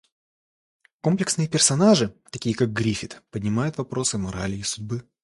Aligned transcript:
Комплексные 1.01 1.47
персонажи, 1.47 2.15
такие 2.31 2.55
как 2.55 2.73
Гриффит, 2.73 3.21
поднимают 3.29 3.77
вопросы 3.77 4.17
морали 4.17 4.55
и 4.55 4.63
судьбы. 4.63 5.07